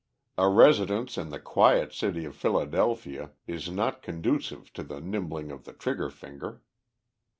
[0.35, 5.63] A residence in the quiet city of Philadelphia is not conducive to the nimbling of
[5.65, 6.63] the trigger finger.